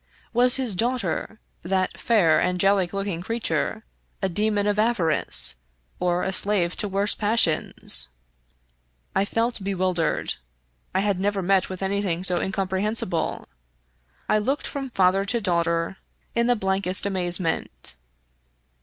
[0.33, 3.83] Was his daughter, that fair, angelic looking creature,
[4.19, 5.53] a demon of avarice,
[5.99, 8.07] or a slave to worse passions?
[9.15, 10.37] I felt bewildered.
[10.95, 13.47] I had never met with anything so in comprehensible.
[14.27, 15.97] I looked from father to daughter
[16.33, 17.93] in the blankest amazement.